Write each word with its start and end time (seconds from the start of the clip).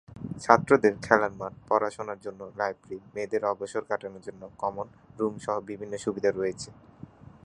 ছাত্রদের 0.43 0.93
খেলার 1.05 1.33
মাঠ, 1.39 1.53
পড়াশোনার 1.69 2.19
জন্য 2.25 2.41
লাইব্রেরী, 2.59 2.97
মেয়েদের 3.13 3.43
অবসর 3.53 3.83
কাটানোর 3.89 4.25
জন্য 4.27 4.41
কমন 4.61 4.87
রুম 5.19 5.35
সহ 5.45 5.55
বিভিন্ন 5.69 5.93
সুবিধা 6.05 6.29
রয়েছে। 6.31 6.69